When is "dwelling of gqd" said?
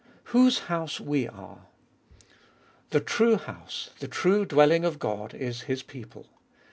4.45-5.35